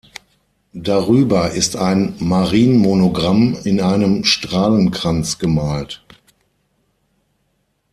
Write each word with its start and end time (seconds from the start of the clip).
Darüber 0.73 1.51
ist 1.51 1.75
ein 1.75 2.15
Marienmonogramm 2.17 3.55
in 3.63 3.79
einem 3.81 4.23
Strahlenkranz 4.23 5.37
gemalt. 5.37 6.03